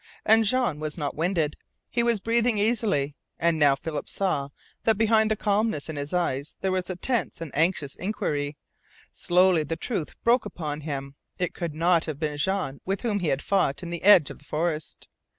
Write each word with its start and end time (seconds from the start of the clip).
And 0.25 0.45
Jean 0.45 0.79
was 0.79 0.97
not 0.97 1.15
winded. 1.15 1.55
He 1.91 2.01
was 2.01 2.19
breathing 2.19 2.57
easily. 2.57 3.13
And 3.37 3.59
now 3.59 3.75
Philip 3.75 4.09
saw 4.09 4.49
that 4.83 4.97
behind 4.97 5.29
the 5.29 5.35
calmness 5.35 5.89
in 5.89 5.95
his 5.95 6.11
eyes 6.11 6.57
there 6.61 6.71
was 6.71 6.89
a 6.89 6.95
tense 6.95 7.39
and 7.39 7.51
anxious 7.55 7.93
inquiry. 7.95 8.57
Slowly 9.11 9.61
the 9.61 9.75
truth 9.75 10.15
broke 10.23 10.47
upon 10.47 10.81
him. 10.81 11.13
It 11.37 11.53
could 11.53 11.75
not 11.75 12.05
have 12.05 12.19
been 12.19 12.37
Jean 12.37 12.81
with 12.83 13.01
whom 13.01 13.19
he 13.19 13.27
had 13.27 13.43
fought 13.43 13.83
in 13.83 13.91
the 13.91 14.01
edge 14.01 14.31
of 14.31 14.39
the 14.39 14.45
forest! 14.45 15.07